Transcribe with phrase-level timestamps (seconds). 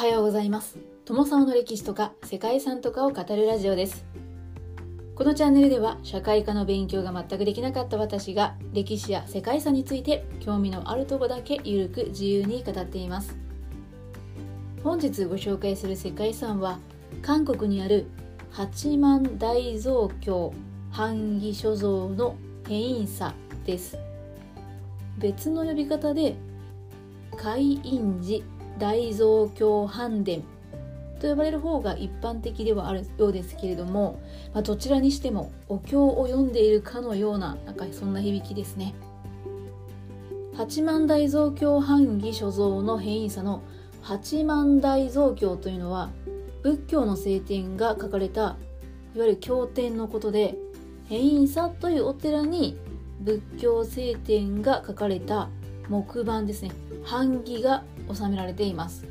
[0.00, 0.78] はようございます。
[1.04, 4.06] 友沢の歴史とか世界遺産とかを語るラジオです。
[5.14, 13.36] このチャンネルでは社会科の勉強が全くできなかった私が歴史や世界遺産について興味のあるとこだけゆるく自由に語っています。
[14.82, 16.78] 本日ご紹介する世界遺産は
[17.20, 18.06] 韓国にある
[18.52, 20.54] 八幡大蔵経
[20.96, 22.36] 版木所蔵の
[22.66, 23.34] 変因差
[23.66, 23.98] です。
[25.18, 26.36] 別の呼び方で
[27.36, 28.59] 海印寺。
[28.80, 30.42] 大蔵経版伝
[31.20, 34.20] と呼ばれる方が一般的ではあるようですけれども、
[34.54, 38.94] まあ、どちらにしてもお経を読んでいるかのようななんかそんな響きですね。
[40.56, 43.62] 八幡大蔵経版木所蔵の変異差の
[44.02, 46.10] 八幡大蔵経というのは
[46.62, 48.56] 仏教の聖典が書かれた
[49.14, 50.56] いわゆる経典のことで
[51.08, 52.78] 変異差というお寺に
[53.20, 55.48] 仏教聖典が書かれた
[55.88, 56.72] 木版ですね。
[57.10, 59.06] 版木が収められています。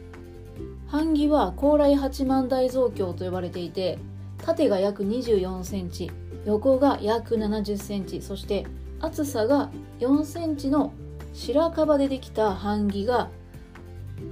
[0.91, 3.99] 版木は高麗八幡大蔵経と呼ばれていて
[4.39, 6.11] 縦が約24センチ
[6.45, 8.65] 横が約70センチそして
[8.99, 9.69] 厚さが
[9.99, 10.93] 4センチの
[11.33, 13.29] 白樺でできた版木が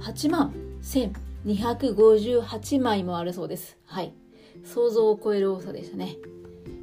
[0.00, 3.78] 8万1258枚もあるそうです。
[3.86, 4.12] はい。
[4.64, 6.16] 想像を超える多さでしたね。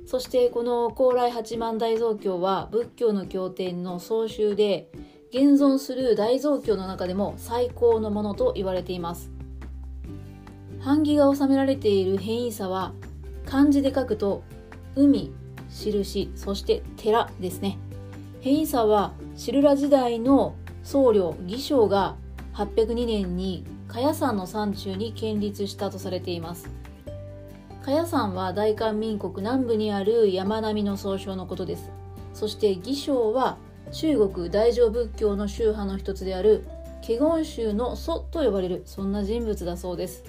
[0.06, 4.90] そしてこの高麗八幡大蔵経は仏教の経典の総集で
[5.36, 9.30] 現存する大蔵経の中でも最高のものと言われています。
[10.82, 12.94] 版木が収められている変異差は
[13.46, 14.44] 漢字で書くと
[14.96, 15.34] 海
[15.70, 17.78] 印そして寺ですね。
[18.40, 22.16] 変異差はシルラ時代の僧侶義将が
[22.54, 26.70] 802年に茅山の山中に建立したとされています。
[27.84, 31.92] 茅山は大韓民国南部にある山並みの総称のことです。
[32.34, 33.58] そして義将は
[33.92, 36.66] 中国大乗仏教の宗派の一つである
[37.02, 40.24] 華厳宗の祖と呼ばれるそんな人物だそうです。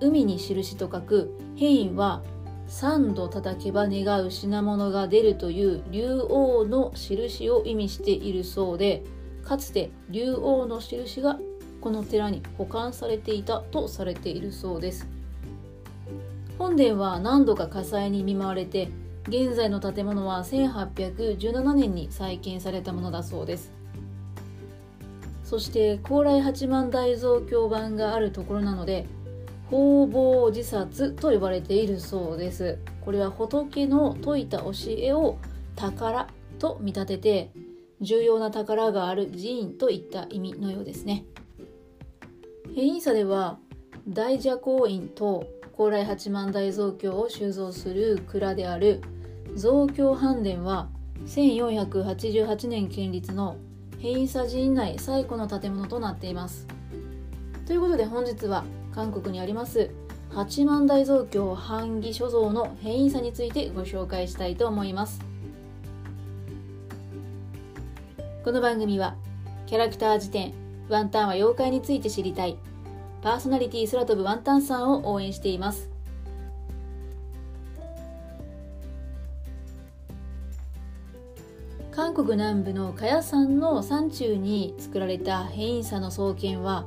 [0.00, 2.22] 海に印と書く変異は
[2.68, 9.02] 三度叩けば願う品物が出るという竜王の印を意味しているそうで
[9.42, 11.38] かつて竜王の印が
[11.80, 15.08] この寺に保管されていたとされているそうです。
[16.58, 18.88] 本殿は何度か火災に見舞われて
[19.26, 23.72] 現在の建物は1817年に再建されたものだそうです。
[25.44, 29.06] そして高麗八幡大蔵経版があるところなので
[29.70, 32.78] 方々自殺と呼ばれているそうです。
[33.02, 35.38] これは仏の説いた教えを
[35.76, 36.28] 宝
[36.58, 37.50] と見立てて
[38.00, 41.24] 重要な宝がある寺院といった意味のようですね。
[42.74, 43.58] 変異差では
[44.06, 45.46] 大蛇行院と
[45.78, 49.00] 高麗八幡大蔵経を収蔵する蔵である
[49.54, 50.88] 増教藩殿は
[51.26, 53.56] 1488年建立の
[54.00, 56.66] 変異差寺院内最古の建物となっています。
[57.64, 59.92] ということで本日は韓国にあります
[60.30, 65.20] 八幡大蔵経版木所蔵の変異差についてご紹介したいと思います。
[68.44, 69.14] この番組は
[69.66, 70.54] キャラクター辞典
[70.88, 72.58] ワンタンは妖怪について知りたい。
[73.20, 75.90] パーソナリティ空飛ぶワンタンさんを応援しています。
[81.90, 86.84] 韓国南部のカヤ山の山中に作られた変異差の創建は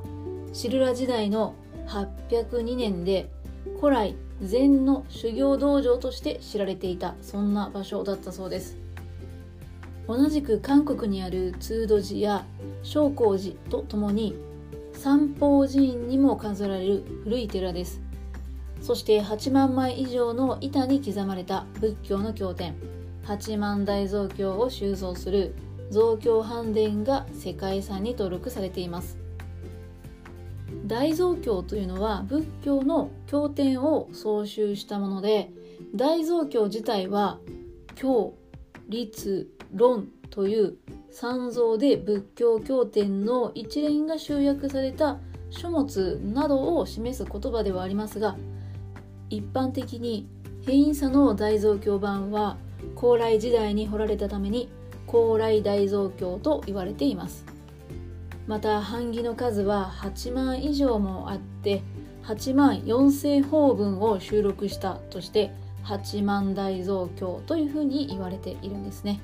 [0.54, 1.54] シルラ時代の
[1.86, 3.28] 802年で
[3.78, 8.78] 古来禅の修行道場として知られていたそんな場所だったそうです。
[10.08, 12.44] 同じく韓国にある通土寺や
[12.82, 14.34] 昇光寺とともに
[15.02, 18.00] 三宝寺院にも数えられる古い寺です。
[18.80, 22.76] そして8万枚以上の板に刻まれた仏教の経典。
[23.24, 25.56] 八幡大蔵経を収蔵する
[25.90, 29.18] 蔵経版伝が世界遺産に登録されています。
[30.86, 35.50] 大蔵経というのは仏教の経典を創集したもので
[35.96, 37.40] 大蔵経自体は
[37.96, 38.32] 経
[38.88, 40.76] 律論という
[41.12, 45.18] 三蔵で仏教経典の一連が集約された
[45.50, 48.36] 書物などを示す言葉ではありますが
[49.28, 50.26] 一般的に
[50.64, 52.56] 変異差の大蔵経版は
[52.94, 54.70] 高麗時代に彫られたために
[55.06, 57.44] 高麗大蔵経と言われています。
[58.46, 61.82] また版木の数は8万以上もあって
[62.24, 69.20] 8万4世法文を収録したとして八万大蔵経というふうに言われているんですね。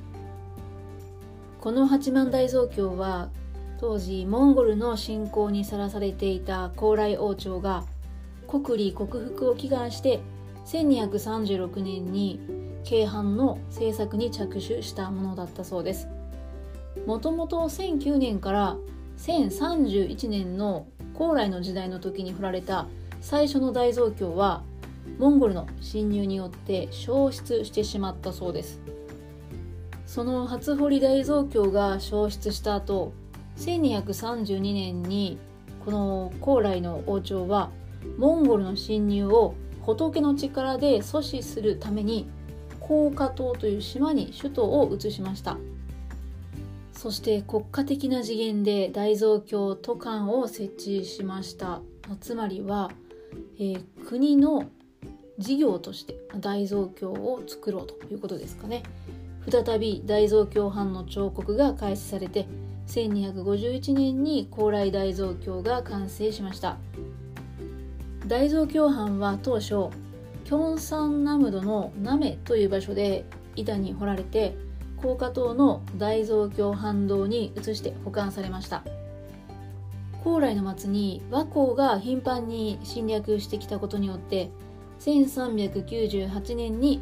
[1.61, 3.31] この八万大蔵経は
[3.81, 7.85] 当時モンゴルの侵攻にさらされていた高麗王朝が
[8.47, 10.21] 国利克服を祈願して
[10.67, 12.41] 1236年に
[12.85, 16.09] 京阪の制作に着手したものだったそうです。
[17.07, 18.77] もともと1009年から
[19.19, 22.87] 1031年の高麗の時代の時に掘られた
[23.21, 24.63] 最初の大蔵経は
[25.19, 28.81] モンゴルの侵入によって消失してしまったそうです。
[30.09, 33.13] その初堀大蔵経が消失した後
[33.59, 35.39] 1232年に
[35.85, 37.71] この高麗の王朝は
[38.17, 42.27] モンゴルの侵入を仏の力で阻止するために
[42.81, 45.59] 高架島という島に首都を移しました。
[46.93, 51.83] そして国家的な次元で大蔵経都監を設置しました。
[52.21, 52.91] つまりは、
[53.59, 54.65] えー、国の
[55.39, 58.83] 事業として大蔵経を作ろうということですかね。
[59.51, 62.47] 再び大蔵経藩の彫刻が開始されて
[62.89, 66.77] 1251年に高麗大蔵経が完成しました。
[68.27, 69.89] 大蔵経藩は当初
[70.45, 73.25] キョンサンナムドのナメという場所で
[73.57, 74.55] 板に掘られて
[74.97, 78.83] 高架島の大蔵経藩道に移して保管されました。
[80.25, 84.51] 高麗の末に倭寇が頻繁に侵略してきたことによって
[85.01, 87.01] 1398年に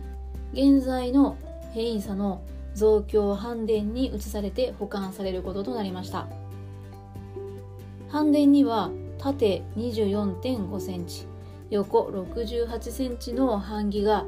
[0.53, 1.37] 現在の
[1.77, 2.41] 平院佐の
[2.73, 6.27] 増強藩殿に移されて保管されることとなりました。
[8.09, 11.27] 藩殿には縦24.5センチ
[11.69, 14.25] 横68センチの版木が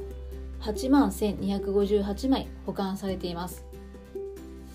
[0.61, 3.65] 8万1258枚保管されています。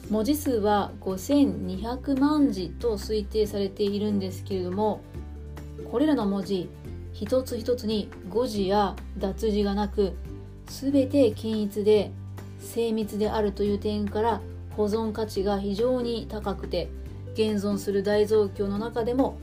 [0.10, 5.02] 文字数は5200万字と推定されているんですけれども
[5.92, 6.70] これらの文字
[7.14, 10.14] 一つ一つに誤字や脱字がなく
[10.66, 12.12] 全て均一で
[12.64, 14.42] 精密であるという点から
[14.76, 16.90] 保存価値が非常に高くて
[17.34, 19.38] 現存する大蔵経の中でも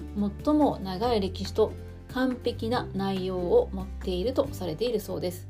[0.45, 1.73] 最も長い歴史と
[2.13, 5.49] 完璧な内容を持っているとされているそうです。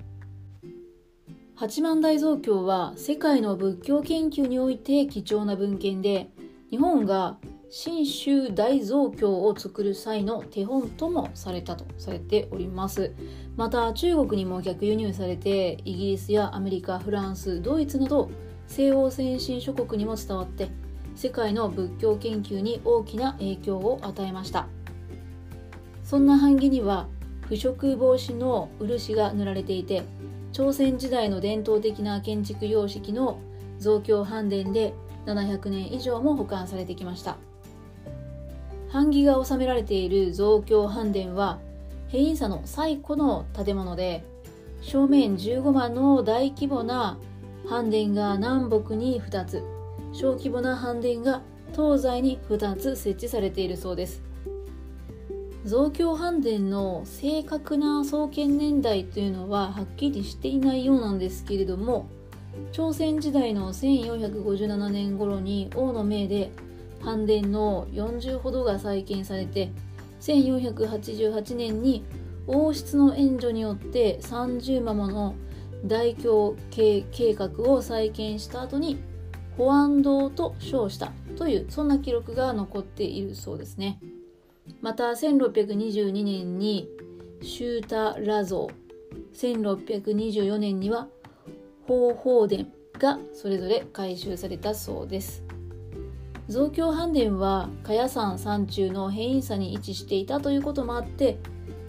[1.55, 6.31] 八幡大蔵経は世界の仏教研究において貴重な文献で
[6.70, 7.37] 日本が
[7.72, 13.12] 新州大蔵経を作る際の手本ともされたとされております。
[13.56, 18.28] また中国にも逆輸入されてイギリスやアメリカフランスドイツなど
[18.67, 20.69] 西欧先進諸国にも伝わって
[21.14, 24.67] 世界の仏教研究に大きな影響を与えました。
[26.02, 27.06] そんな版木には
[27.46, 30.02] 腐食防止の漆が塗られていて
[30.52, 33.38] 朝鮮時代の伝統的な建築様式の
[33.78, 34.93] 増強版殿で
[35.26, 37.38] 700年以上も保管されてきました。
[38.92, 41.58] 版木が収められている増強版殿は
[42.08, 44.25] 平院佐の最古の建物で
[44.82, 47.19] 正面15万の大規模な
[47.69, 49.62] 版殿が南北に2つ
[50.12, 51.42] 小規模な版殿が
[51.72, 54.31] 東西に2つ設置されているそうです。
[55.64, 62.08] 増強版殿の正確な創建年代というのははっきりしていないようなんですけれども
[62.72, 66.50] 朝鮮時代の1457年頃に王の命で
[67.00, 69.73] 藩殿の40ほどが再建されて
[70.20, 72.05] 1488年に
[72.47, 75.35] 王室の援助によって30間もの
[75.85, 77.05] 大京計
[77.35, 78.99] 画を再建した後に
[79.56, 84.00] 保安堂と称したというそんな記録が残っているそうですね。
[84.81, 86.88] また1622年に
[87.43, 88.70] シュータラ像
[89.35, 91.08] 1624年には
[91.87, 92.67] 方法殿
[92.99, 95.43] がそれぞれ改修されたそうです。
[96.50, 101.38] 増強飯殿は茅山山中の変異差に位置していたということもあって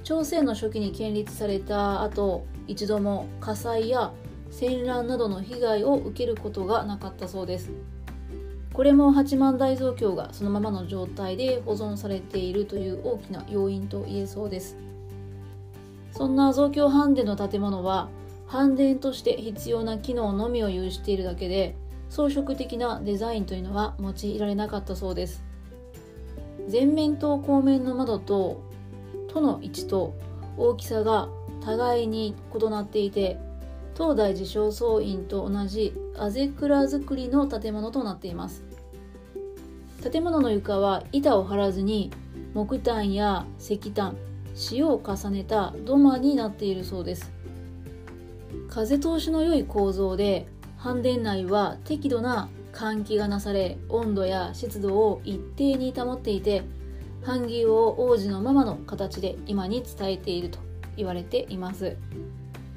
[0.03, 4.13] 朝鮮の初期に建立された後一度も火災や
[4.51, 7.71] 戦乱などの被害を受けることがなかったそうです。
[8.71, 14.77] これも八幡大蔵経がそのままの状態で保存されているという大きな要因と言えそうです。
[16.11, 18.09] そんな増強飯殿の建物は
[18.47, 21.75] 飯殿として必要な機能のみを有しているだけで
[22.11, 25.45] 装飾的なデザインというのは用いられなかったそうです。
[26.69, 28.61] 前面と後面の窓と
[29.29, 30.13] 戸の位置と
[30.57, 31.29] 大きさが
[31.63, 33.39] 互いに異なっていて
[33.95, 38.65] 東大寺正倉院と同じあぜ蔵造りの建物となっています。
[40.11, 42.11] 建物の床は板を張らずに
[42.53, 44.17] 木炭や石炭
[44.73, 47.31] 塩を重ねた土間になっているそうです。
[48.67, 50.47] 風通しの良い構造で
[50.83, 56.63] 飯殿内は適度な換気がなされ温度や湿度を一定に保っていて
[57.25, 60.57] 版木を王子のままの形で今に伝えていると
[60.97, 61.97] 言われています。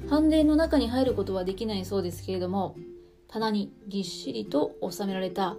[0.07, 2.75] 飯殿の中に入ることはできないそうですけれども
[3.27, 5.55] 棚にぎっしりと収められた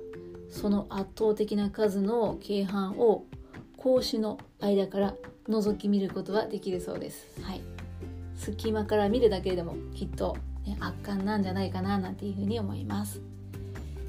[0.48, 3.24] その圧倒的な数の軽版を
[3.76, 5.14] 格子の間から
[5.48, 7.60] 覗き見ることはできるそうです、はい、
[8.36, 10.36] 隙間から見るだけでもきっと
[10.80, 13.20] 圧巻なんじゃないかななんていうふうに思います。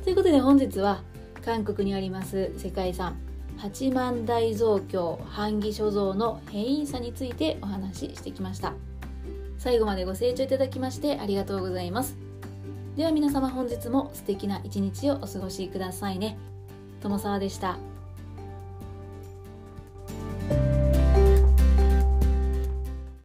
[0.04, 1.04] ということで本日は
[1.44, 3.18] 韓国にあります世界遺産
[3.58, 8.74] 八幡大蔵経版木所蔵の変異さについてお話ししてきました
[9.58, 12.16] 最後までご清聴いただきましてありがとうございます
[12.96, 16.38] では皆様本日も素敵な一日をお過ごしくださいね
[17.02, 17.97] 友沢でした。